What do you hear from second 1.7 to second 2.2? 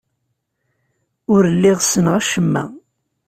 ssneɣ